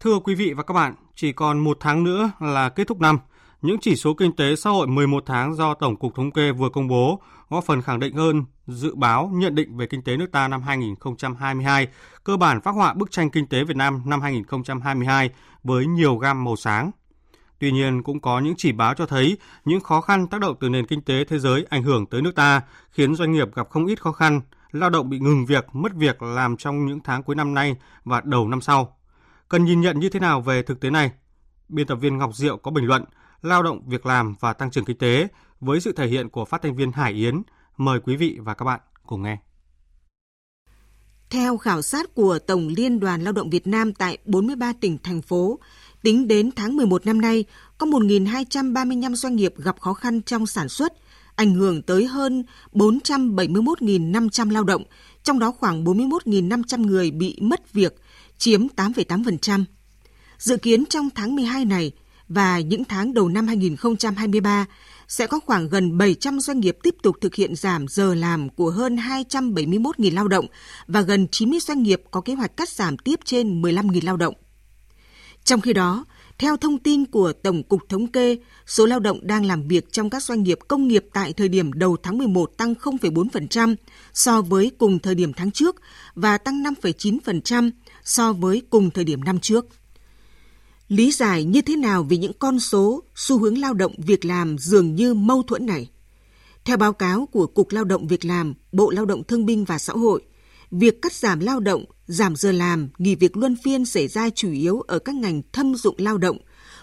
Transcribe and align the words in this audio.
Thưa 0.00 0.18
quý 0.18 0.34
vị 0.34 0.52
và 0.52 0.62
các 0.62 0.74
bạn, 0.74 0.94
chỉ 1.14 1.32
còn 1.32 1.58
một 1.58 1.76
tháng 1.80 2.04
nữa 2.04 2.30
là 2.40 2.68
kết 2.68 2.86
thúc 2.86 3.00
năm. 3.00 3.18
Những 3.62 3.76
chỉ 3.80 3.96
số 3.96 4.14
kinh 4.14 4.36
tế 4.36 4.56
xã 4.56 4.70
hội 4.70 4.86
11 4.86 5.22
tháng 5.26 5.54
do 5.54 5.74
Tổng 5.74 5.96
cục 5.96 6.14
Thống 6.14 6.30
kê 6.30 6.52
vừa 6.52 6.68
công 6.68 6.88
bố 6.88 7.22
góp 7.50 7.64
phần 7.64 7.82
khẳng 7.82 8.00
định 8.00 8.14
hơn 8.14 8.44
dự 8.66 8.94
báo 8.94 9.30
nhận 9.34 9.54
định 9.54 9.76
về 9.76 9.86
kinh 9.86 10.02
tế 10.02 10.16
nước 10.16 10.32
ta 10.32 10.48
năm 10.48 10.62
2022, 10.62 11.88
cơ 12.24 12.36
bản 12.36 12.60
phát 12.60 12.70
họa 12.70 12.94
bức 12.94 13.10
tranh 13.10 13.30
kinh 13.30 13.46
tế 13.46 13.64
Việt 13.64 13.76
Nam 13.76 14.02
năm 14.06 14.20
2022 14.20 15.30
với 15.64 15.86
nhiều 15.86 16.16
gam 16.16 16.44
màu 16.44 16.56
sáng. 16.56 16.90
Tuy 17.58 17.72
nhiên 17.72 18.02
cũng 18.02 18.20
có 18.20 18.40
những 18.40 18.54
chỉ 18.56 18.72
báo 18.72 18.94
cho 18.94 19.06
thấy 19.06 19.38
những 19.64 19.80
khó 19.80 20.00
khăn 20.00 20.26
tác 20.26 20.40
động 20.40 20.56
từ 20.60 20.68
nền 20.68 20.86
kinh 20.86 21.02
tế 21.02 21.24
thế 21.24 21.38
giới 21.38 21.66
ảnh 21.70 21.82
hưởng 21.82 22.06
tới 22.06 22.22
nước 22.22 22.34
ta, 22.34 22.62
khiến 22.90 23.14
doanh 23.14 23.32
nghiệp 23.32 23.54
gặp 23.54 23.68
không 23.70 23.86
ít 23.86 24.02
khó 24.02 24.12
khăn, 24.12 24.40
lao 24.72 24.90
động 24.90 25.10
bị 25.10 25.18
ngừng 25.18 25.46
việc, 25.46 25.66
mất 25.72 25.94
việc 25.94 26.22
làm 26.22 26.56
trong 26.56 26.86
những 26.86 27.00
tháng 27.04 27.22
cuối 27.22 27.36
năm 27.36 27.54
nay 27.54 27.76
và 28.04 28.22
đầu 28.24 28.48
năm 28.48 28.60
sau. 28.60 28.96
Cần 29.50 29.64
nhìn 29.64 29.80
nhận 29.80 30.00
như 30.00 30.08
thế 30.08 30.20
nào 30.20 30.40
về 30.40 30.62
thực 30.62 30.80
tế 30.80 30.90
này? 30.90 31.10
Biên 31.68 31.86
tập 31.86 31.94
viên 31.94 32.18
Ngọc 32.18 32.34
Diệu 32.34 32.56
có 32.56 32.70
bình 32.70 32.84
luận 32.84 33.04
lao 33.42 33.62
động, 33.62 33.82
việc 33.86 34.06
làm 34.06 34.34
và 34.40 34.52
tăng 34.52 34.70
trưởng 34.70 34.84
kinh 34.84 34.98
tế 34.98 35.28
với 35.60 35.80
sự 35.80 35.92
thể 35.92 36.06
hiện 36.06 36.28
của 36.28 36.44
phát 36.44 36.62
thanh 36.62 36.76
viên 36.76 36.92
Hải 36.92 37.12
Yến. 37.12 37.42
Mời 37.76 38.00
quý 38.00 38.16
vị 38.16 38.38
và 38.40 38.54
các 38.54 38.64
bạn 38.64 38.80
cùng 39.06 39.22
nghe. 39.22 39.38
Theo 41.30 41.56
khảo 41.56 41.82
sát 41.82 42.14
của 42.14 42.38
Tổng 42.38 42.68
Liên 42.76 43.00
đoàn 43.00 43.22
Lao 43.22 43.32
động 43.32 43.50
Việt 43.50 43.66
Nam 43.66 43.94
tại 43.94 44.18
43 44.24 44.72
tỉnh, 44.80 44.98
thành 45.02 45.22
phố, 45.22 45.58
tính 46.02 46.28
đến 46.28 46.50
tháng 46.56 46.76
11 46.76 47.06
năm 47.06 47.20
nay, 47.20 47.44
có 47.78 47.86
1.235 47.86 49.14
doanh 49.14 49.36
nghiệp 49.36 49.54
gặp 49.56 49.80
khó 49.80 49.94
khăn 49.94 50.22
trong 50.22 50.46
sản 50.46 50.68
xuất, 50.68 50.92
ảnh 51.40 51.54
hưởng 51.54 51.82
tới 51.82 52.06
hơn 52.06 52.44
471.500 52.72 54.50
lao 54.50 54.64
động, 54.64 54.82
trong 55.22 55.38
đó 55.38 55.52
khoảng 55.58 55.84
41.500 55.84 56.86
người 56.86 57.10
bị 57.10 57.38
mất 57.40 57.72
việc, 57.72 57.96
chiếm 58.38 58.66
8,8%. 58.76 59.64
Dự 60.38 60.56
kiến 60.56 60.84
trong 60.86 61.08
tháng 61.14 61.34
12 61.34 61.64
này 61.64 61.92
và 62.28 62.60
những 62.60 62.84
tháng 62.84 63.14
đầu 63.14 63.28
năm 63.28 63.46
2023 63.46 64.66
sẽ 65.08 65.26
có 65.26 65.40
khoảng 65.46 65.68
gần 65.68 65.98
700 65.98 66.40
doanh 66.40 66.60
nghiệp 66.60 66.76
tiếp 66.82 66.94
tục 67.02 67.16
thực 67.20 67.34
hiện 67.34 67.56
giảm 67.56 67.88
giờ 67.88 68.14
làm 68.14 68.48
của 68.48 68.70
hơn 68.70 68.96
271.000 68.96 70.14
lao 70.14 70.28
động 70.28 70.46
và 70.86 71.00
gần 71.00 71.28
90 71.28 71.60
doanh 71.60 71.82
nghiệp 71.82 72.02
có 72.10 72.20
kế 72.20 72.34
hoạch 72.34 72.56
cắt 72.56 72.68
giảm 72.68 72.98
tiếp 72.98 73.20
trên 73.24 73.62
15.000 73.62 74.00
lao 74.04 74.16
động. 74.16 74.34
Trong 75.44 75.60
khi 75.60 75.72
đó, 75.72 76.04
theo 76.40 76.56
thông 76.56 76.78
tin 76.78 77.06
của 77.06 77.32
Tổng 77.32 77.62
cục 77.62 77.88
Thống 77.88 78.06
kê, 78.06 78.38
số 78.66 78.86
lao 78.86 79.00
động 79.00 79.18
đang 79.22 79.44
làm 79.44 79.68
việc 79.68 79.92
trong 79.92 80.10
các 80.10 80.22
doanh 80.22 80.42
nghiệp 80.42 80.58
công 80.68 80.88
nghiệp 80.88 81.06
tại 81.12 81.32
thời 81.32 81.48
điểm 81.48 81.72
đầu 81.72 81.96
tháng 82.02 82.18
11 82.18 82.52
tăng 82.56 82.74
0,4% 82.74 83.76
so 84.12 84.42
với 84.42 84.70
cùng 84.78 84.98
thời 84.98 85.14
điểm 85.14 85.32
tháng 85.32 85.50
trước 85.50 85.76
và 86.14 86.38
tăng 86.38 86.62
5,9% 86.62 87.70
so 88.04 88.32
với 88.32 88.62
cùng 88.70 88.90
thời 88.90 89.04
điểm 89.04 89.24
năm 89.24 89.40
trước. 89.40 89.66
Lý 90.88 91.12
giải 91.12 91.44
như 91.44 91.62
thế 91.62 91.76
nào 91.76 92.02
về 92.02 92.16
những 92.16 92.32
con 92.38 92.60
số, 92.60 93.02
xu 93.14 93.38
hướng 93.38 93.58
lao 93.58 93.74
động 93.74 93.92
việc 93.98 94.24
làm 94.24 94.58
dường 94.58 94.94
như 94.94 95.14
mâu 95.14 95.42
thuẫn 95.42 95.66
này? 95.66 95.90
Theo 96.64 96.76
báo 96.76 96.92
cáo 96.92 97.28
của 97.32 97.46
Cục 97.46 97.72
Lao 97.72 97.84
động 97.84 98.06
Việc 98.06 98.24
làm, 98.24 98.54
Bộ 98.72 98.90
Lao 98.90 99.04
động 99.04 99.24
Thương 99.24 99.46
binh 99.46 99.64
và 99.64 99.78
Xã 99.78 99.92
hội, 99.92 100.22
việc 100.70 101.02
cắt 101.02 101.12
giảm 101.12 101.40
lao 101.40 101.60
động, 101.60 101.84
giảm 102.06 102.36
giờ 102.36 102.52
làm, 102.52 102.88
nghỉ 102.98 103.14
việc 103.14 103.36
luân 103.36 103.56
phiên 103.64 103.84
xảy 103.84 104.08
ra 104.08 104.30
chủ 104.30 104.52
yếu 104.52 104.80
ở 104.80 104.98
các 104.98 105.14
ngành 105.14 105.42
thâm 105.52 105.74
dụng 105.74 105.94
lao 105.98 106.18
động, 106.18 106.38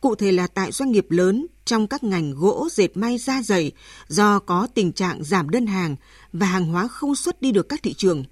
cụ 0.00 0.14
thể 0.14 0.32
là 0.32 0.46
tại 0.46 0.72
doanh 0.72 0.92
nghiệp 0.92 1.06
lớn 1.10 1.46
trong 1.64 1.86
các 1.86 2.04
ngành 2.04 2.32
gỗ, 2.32 2.68
dệt 2.72 2.96
may, 2.96 3.18
da 3.18 3.42
dày 3.42 3.72
do 4.08 4.38
có 4.38 4.68
tình 4.74 4.92
trạng 4.92 5.24
giảm 5.24 5.48
đơn 5.48 5.66
hàng 5.66 5.96
và 6.32 6.46
hàng 6.46 6.66
hóa 6.66 6.88
không 6.88 7.16
xuất 7.16 7.42
đi 7.42 7.52
được 7.52 7.68
các 7.68 7.82
thị 7.82 7.94
trường. 7.94 8.24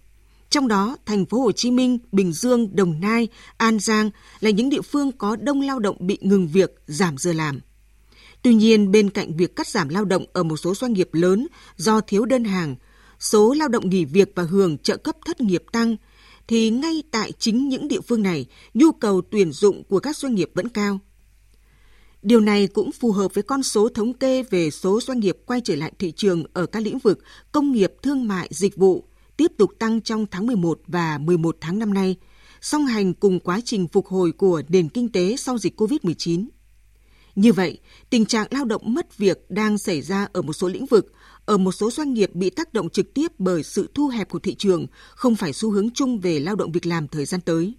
Trong 0.50 0.68
đó, 0.68 0.96
thành 1.06 1.26
phố 1.26 1.40
Hồ 1.40 1.52
Chí 1.52 1.70
Minh, 1.70 1.98
Bình 2.12 2.32
Dương, 2.32 2.76
Đồng 2.76 3.00
Nai, 3.00 3.28
An 3.56 3.78
Giang 3.78 4.10
là 4.40 4.50
những 4.50 4.68
địa 4.68 4.82
phương 4.82 5.12
có 5.12 5.36
đông 5.36 5.60
lao 5.60 5.78
động 5.78 5.96
bị 6.00 6.18
ngừng 6.20 6.48
việc, 6.48 6.70
giảm 6.86 7.18
giờ 7.18 7.32
làm. 7.32 7.60
Tuy 8.42 8.54
nhiên, 8.54 8.90
bên 8.90 9.10
cạnh 9.10 9.36
việc 9.36 9.56
cắt 9.56 9.68
giảm 9.68 9.88
lao 9.88 10.04
động 10.04 10.24
ở 10.32 10.42
một 10.42 10.56
số 10.56 10.74
doanh 10.74 10.92
nghiệp 10.92 11.08
lớn 11.12 11.46
do 11.76 12.00
thiếu 12.00 12.24
đơn 12.24 12.44
hàng, 12.44 12.76
số 13.20 13.54
lao 13.54 13.68
động 13.68 13.90
nghỉ 13.90 14.04
việc 14.04 14.32
và 14.34 14.42
hưởng 14.42 14.78
trợ 14.78 14.96
cấp 14.96 15.16
thất 15.24 15.40
nghiệp 15.40 15.64
tăng, 15.72 15.96
thì 16.48 16.70
ngay 16.70 17.02
tại 17.10 17.32
chính 17.38 17.68
những 17.68 17.88
địa 17.88 18.00
phương 18.00 18.22
này, 18.22 18.46
nhu 18.74 18.92
cầu 18.92 19.22
tuyển 19.30 19.52
dụng 19.52 19.84
của 19.84 20.00
các 20.00 20.16
doanh 20.16 20.34
nghiệp 20.34 20.50
vẫn 20.54 20.68
cao. 20.68 20.98
Điều 22.22 22.40
này 22.40 22.66
cũng 22.66 22.92
phù 22.92 23.12
hợp 23.12 23.34
với 23.34 23.42
con 23.42 23.62
số 23.62 23.88
thống 23.88 24.12
kê 24.12 24.42
về 24.42 24.70
số 24.70 25.00
doanh 25.00 25.20
nghiệp 25.20 25.36
quay 25.46 25.60
trở 25.64 25.76
lại 25.76 25.92
thị 25.98 26.12
trường 26.16 26.44
ở 26.52 26.66
các 26.66 26.82
lĩnh 26.82 26.98
vực 26.98 27.18
công 27.52 27.72
nghiệp, 27.72 27.92
thương 28.02 28.28
mại, 28.28 28.48
dịch 28.50 28.76
vụ, 28.76 29.04
tiếp 29.36 29.52
tục 29.58 29.70
tăng 29.78 30.00
trong 30.00 30.26
tháng 30.26 30.46
11 30.46 30.80
và 30.86 31.18
11 31.18 31.56
tháng 31.60 31.78
năm 31.78 31.94
nay, 31.94 32.16
song 32.60 32.86
hành 32.86 33.14
cùng 33.14 33.40
quá 33.40 33.60
trình 33.64 33.88
phục 33.88 34.06
hồi 34.06 34.32
của 34.32 34.62
nền 34.68 34.88
kinh 34.88 35.12
tế 35.12 35.36
sau 35.36 35.58
dịch 35.58 35.80
COVID-19. 35.80 36.46
Như 37.34 37.52
vậy, 37.52 37.78
tình 38.10 38.26
trạng 38.26 38.46
lao 38.50 38.64
động 38.64 38.94
mất 38.94 39.18
việc 39.18 39.38
đang 39.48 39.78
xảy 39.78 40.02
ra 40.02 40.28
ở 40.32 40.42
một 40.42 40.52
số 40.52 40.68
lĩnh 40.68 40.86
vực, 40.86 41.12
ở 41.44 41.56
một 41.56 41.72
số 41.72 41.90
doanh 41.90 42.14
nghiệp 42.14 42.34
bị 42.34 42.50
tác 42.50 42.74
động 42.74 42.90
trực 42.90 43.14
tiếp 43.14 43.32
bởi 43.38 43.62
sự 43.62 43.90
thu 43.94 44.08
hẹp 44.08 44.28
của 44.28 44.38
thị 44.38 44.54
trường, 44.54 44.86
không 45.14 45.36
phải 45.36 45.52
xu 45.52 45.70
hướng 45.70 45.90
chung 45.90 46.18
về 46.18 46.40
lao 46.40 46.56
động 46.56 46.72
việc 46.72 46.86
làm 46.86 47.08
thời 47.08 47.24
gian 47.24 47.40
tới. 47.40 47.74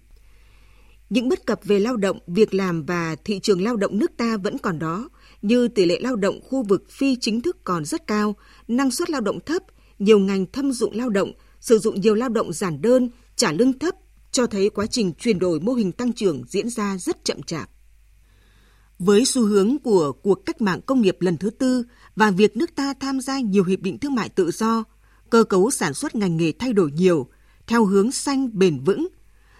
Những 1.10 1.28
bất 1.28 1.46
cập 1.46 1.60
về 1.64 1.78
lao 1.80 1.96
động, 1.96 2.18
việc 2.26 2.54
làm 2.54 2.84
và 2.86 3.16
thị 3.24 3.40
trường 3.42 3.62
lao 3.62 3.76
động 3.76 3.98
nước 3.98 4.10
ta 4.16 4.36
vẫn 4.36 4.58
còn 4.58 4.78
đó, 4.78 5.08
như 5.42 5.68
tỷ 5.68 5.84
lệ 5.84 5.98
lao 6.00 6.16
động 6.16 6.40
khu 6.42 6.62
vực 6.62 6.90
phi 6.90 7.16
chính 7.20 7.40
thức 7.40 7.56
còn 7.64 7.84
rất 7.84 8.06
cao, 8.06 8.36
năng 8.68 8.90
suất 8.90 9.10
lao 9.10 9.20
động 9.20 9.38
thấp, 9.46 9.62
nhiều 9.98 10.18
ngành 10.18 10.46
thâm 10.46 10.72
dụng 10.72 10.96
lao 10.96 11.08
động 11.08 11.32
sử 11.60 11.78
dụng 11.78 12.00
nhiều 12.00 12.14
lao 12.14 12.28
động 12.28 12.52
giản 12.52 12.82
đơn, 12.82 13.10
trả 13.36 13.52
lương 13.52 13.78
thấp 13.78 13.94
cho 14.30 14.46
thấy 14.46 14.70
quá 14.70 14.86
trình 14.86 15.12
chuyển 15.12 15.38
đổi 15.38 15.60
mô 15.60 15.72
hình 15.72 15.92
tăng 15.92 16.12
trưởng 16.12 16.44
diễn 16.48 16.68
ra 16.68 16.98
rất 16.98 17.24
chậm 17.24 17.42
chạp. 17.42 17.70
Với 19.04 19.24
xu 19.24 19.44
hướng 19.44 19.78
của 19.78 20.12
cuộc 20.12 20.46
cách 20.46 20.60
mạng 20.60 20.80
công 20.86 21.00
nghiệp 21.00 21.16
lần 21.20 21.36
thứ 21.36 21.50
tư 21.50 21.84
và 22.16 22.30
việc 22.30 22.56
nước 22.56 22.74
ta 22.74 22.94
tham 23.00 23.20
gia 23.20 23.40
nhiều 23.40 23.64
hiệp 23.64 23.80
định 23.80 23.98
thương 23.98 24.14
mại 24.14 24.28
tự 24.28 24.50
do, 24.50 24.84
cơ 25.30 25.44
cấu 25.44 25.70
sản 25.70 25.94
xuất 25.94 26.14
ngành 26.14 26.36
nghề 26.36 26.52
thay 26.52 26.72
đổi 26.72 26.92
nhiều, 26.92 27.26
theo 27.66 27.84
hướng 27.84 28.12
xanh 28.12 28.58
bền 28.58 28.80
vững, 28.84 29.08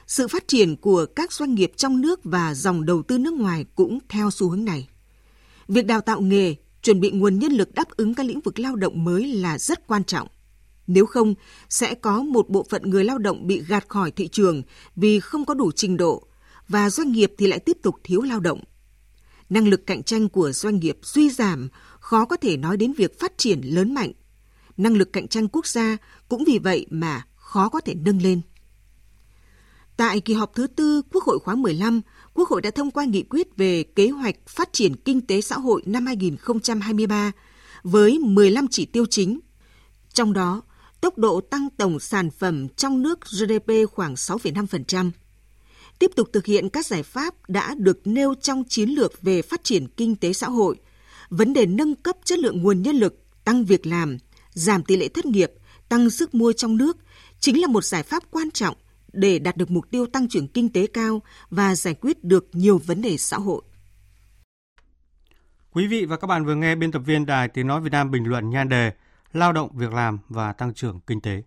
sự 0.06 0.28
phát 0.28 0.48
triển 0.48 0.76
của 0.76 1.06
các 1.06 1.32
doanh 1.32 1.54
nghiệp 1.54 1.72
trong 1.76 2.00
nước 2.00 2.20
và 2.24 2.54
dòng 2.54 2.86
đầu 2.86 3.02
tư 3.02 3.18
nước 3.18 3.34
ngoài 3.34 3.64
cũng 3.74 3.98
theo 4.08 4.30
xu 4.30 4.48
hướng 4.48 4.64
này. 4.64 4.88
Việc 5.68 5.86
đào 5.86 6.00
tạo 6.00 6.20
nghề, 6.20 6.54
chuẩn 6.82 7.00
bị 7.00 7.10
nguồn 7.10 7.38
nhân 7.38 7.52
lực 7.52 7.74
đáp 7.74 7.90
ứng 7.96 8.14
các 8.14 8.26
lĩnh 8.26 8.40
vực 8.40 8.58
lao 8.58 8.76
động 8.76 9.04
mới 9.04 9.26
là 9.26 9.58
rất 9.58 9.86
quan 9.86 10.04
trọng. 10.04 10.28
Nếu 10.86 11.06
không, 11.06 11.34
sẽ 11.68 11.94
có 11.94 12.22
một 12.22 12.48
bộ 12.48 12.66
phận 12.70 12.90
người 12.90 13.04
lao 13.04 13.18
động 13.18 13.46
bị 13.46 13.62
gạt 13.68 13.88
khỏi 13.88 14.10
thị 14.10 14.28
trường 14.28 14.62
vì 14.96 15.20
không 15.20 15.44
có 15.44 15.54
đủ 15.54 15.70
trình 15.72 15.96
độ 15.96 16.22
và 16.68 16.90
doanh 16.90 17.12
nghiệp 17.12 17.32
thì 17.38 17.46
lại 17.46 17.58
tiếp 17.58 17.78
tục 17.82 17.94
thiếu 18.04 18.22
lao 18.22 18.40
động. 18.40 18.60
Năng 19.52 19.68
lực 19.68 19.86
cạnh 19.86 20.02
tranh 20.02 20.28
của 20.28 20.52
doanh 20.52 20.78
nghiệp 20.80 20.98
suy 21.02 21.30
giảm, 21.30 21.68
khó 22.00 22.24
có 22.24 22.36
thể 22.36 22.56
nói 22.56 22.76
đến 22.76 22.92
việc 22.92 23.20
phát 23.20 23.32
triển 23.38 23.60
lớn 23.64 23.94
mạnh. 23.94 24.12
Năng 24.76 24.96
lực 24.96 25.12
cạnh 25.12 25.28
tranh 25.28 25.48
quốc 25.48 25.66
gia 25.66 25.96
cũng 26.28 26.44
vì 26.44 26.58
vậy 26.58 26.86
mà 26.90 27.26
khó 27.34 27.68
có 27.68 27.80
thể 27.80 27.94
nâng 27.94 28.22
lên. 28.22 28.40
Tại 29.96 30.20
kỳ 30.20 30.34
họp 30.34 30.54
thứ 30.54 30.66
tư 30.66 31.02
Quốc 31.12 31.24
hội 31.24 31.38
khóa 31.38 31.54
15, 31.54 32.00
Quốc 32.34 32.48
hội 32.48 32.62
đã 32.62 32.70
thông 32.70 32.90
qua 32.90 33.04
nghị 33.04 33.22
quyết 33.22 33.56
về 33.56 33.82
kế 33.82 34.08
hoạch 34.08 34.36
phát 34.46 34.72
triển 34.72 34.96
kinh 34.96 35.26
tế 35.26 35.40
xã 35.40 35.58
hội 35.58 35.82
năm 35.86 36.06
2023 36.06 37.32
với 37.82 38.18
15 38.18 38.68
chỉ 38.70 38.84
tiêu 38.86 39.06
chính. 39.10 39.40
Trong 40.12 40.32
đó, 40.32 40.62
tốc 41.00 41.18
độ 41.18 41.40
tăng 41.40 41.68
tổng 41.76 42.00
sản 42.00 42.30
phẩm 42.30 42.68
trong 42.68 43.02
nước 43.02 43.18
GDP 43.30 43.70
khoảng 43.92 44.14
6,5%. 44.14 45.10
Tiếp 46.02 46.10
tục 46.16 46.28
thực 46.32 46.46
hiện 46.46 46.68
các 46.68 46.86
giải 46.86 47.02
pháp 47.02 47.34
đã 47.48 47.74
được 47.78 48.06
nêu 48.06 48.34
trong 48.34 48.64
chiến 48.68 48.88
lược 48.88 49.22
về 49.22 49.42
phát 49.42 49.64
triển 49.64 49.88
kinh 49.88 50.16
tế 50.16 50.32
xã 50.32 50.48
hội, 50.48 50.76
vấn 51.30 51.52
đề 51.52 51.66
nâng 51.66 51.94
cấp 51.94 52.16
chất 52.24 52.38
lượng 52.38 52.62
nguồn 52.62 52.82
nhân 52.82 52.96
lực, 52.96 53.24
tăng 53.44 53.64
việc 53.64 53.86
làm, 53.86 54.18
giảm 54.50 54.84
tỷ 54.84 54.96
lệ 54.96 55.08
thất 55.08 55.26
nghiệp, 55.26 55.52
tăng 55.88 56.10
sức 56.10 56.34
mua 56.34 56.52
trong 56.52 56.76
nước 56.76 56.96
chính 57.40 57.60
là 57.60 57.66
một 57.66 57.84
giải 57.84 58.02
pháp 58.02 58.22
quan 58.30 58.50
trọng 58.50 58.76
để 59.12 59.38
đạt 59.38 59.56
được 59.56 59.70
mục 59.70 59.90
tiêu 59.90 60.06
tăng 60.06 60.28
trưởng 60.28 60.48
kinh 60.48 60.72
tế 60.72 60.86
cao 60.86 61.22
và 61.50 61.74
giải 61.74 61.94
quyết 61.94 62.24
được 62.24 62.48
nhiều 62.52 62.78
vấn 62.78 63.02
đề 63.02 63.16
xã 63.16 63.36
hội. 63.36 63.62
Quý 65.72 65.86
vị 65.86 66.04
và 66.04 66.16
các 66.16 66.26
bạn 66.26 66.44
vừa 66.44 66.54
nghe 66.54 66.74
biên 66.74 66.92
tập 66.92 67.02
viên 67.06 67.26
Đài 67.26 67.48
Tiếng 67.48 67.66
Nói 67.66 67.80
Việt 67.80 67.92
Nam 67.92 68.10
bình 68.10 68.24
luận 68.24 68.50
nhan 68.50 68.68
đề 68.68 68.92
lao 69.32 69.52
động, 69.52 69.70
việc 69.76 69.92
làm 69.92 70.18
và 70.28 70.52
tăng 70.52 70.74
trưởng 70.74 71.00
kinh 71.06 71.20
tế. 71.20 71.42